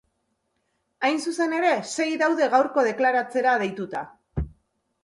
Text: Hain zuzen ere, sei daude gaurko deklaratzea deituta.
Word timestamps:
Hain 1.09 1.21
zuzen 1.31 1.53
ere, 1.57 1.75
sei 1.91 2.09
daude 2.23 2.49
gaurko 2.55 2.87
deklaratzea 2.89 3.55
deituta. 3.67 4.05